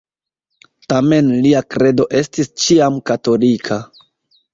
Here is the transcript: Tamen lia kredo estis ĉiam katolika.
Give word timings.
Tamen 0.93 1.27
lia 1.43 1.61
kredo 1.73 2.07
estis 2.21 2.49
ĉiam 2.63 2.97
katolika. 3.11 3.79